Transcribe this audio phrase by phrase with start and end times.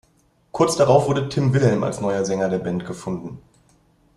[0.51, 3.37] Kurz darauf wurde Tim Wilhelm als neuer Sänger der Band gefunden.